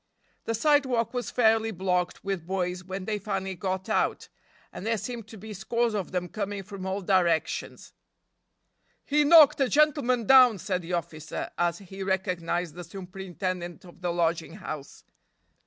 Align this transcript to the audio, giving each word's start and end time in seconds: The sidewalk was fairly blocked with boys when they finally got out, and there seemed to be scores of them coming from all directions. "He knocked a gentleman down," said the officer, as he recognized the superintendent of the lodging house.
The 0.45 0.55
sidewalk 0.55 1.13
was 1.13 1.29
fairly 1.29 1.69
blocked 1.69 2.23
with 2.23 2.47
boys 2.47 2.83
when 2.83 3.05
they 3.05 3.19
finally 3.19 3.53
got 3.53 3.87
out, 3.87 4.29
and 4.73 4.83
there 4.83 4.97
seemed 4.97 5.27
to 5.27 5.37
be 5.37 5.53
scores 5.53 5.93
of 5.93 6.11
them 6.11 6.27
coming 6.27 6.63
from 6.63 6.87
all 6.87 7.01
directions. 7.03 7.93
"He 9.05 9.23
knocked 9.23 9.61
a 9.61 9.69
gentleman 9.69 10.25
down," 10.25 10.57
said 10.57 10.81
the 10.81 10.93
officer, 10.93 11.51
as 11.55 11.77
he 11.77 12.01
recognized 12.01 12.73
the 12.73 12.83
superintendent 12.83 13.85
of 13.85 14.01
the 14.01 14.11
lodging 14.11 14.55
house. 14.55 15.03